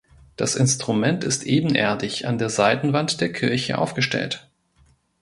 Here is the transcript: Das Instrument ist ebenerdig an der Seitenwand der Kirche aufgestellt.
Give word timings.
Das 0.35 0.55
Instrument 0.55 1.23
ist 1.23 1.43
ebenerdig 1.43 2.25
an 2.25 2.39
der 2.39 2.49
Seitenwand 2.49 3.21
der 3.21 3.31
Kirche 3.31 3.77
aufgestellt. 3.77 4.49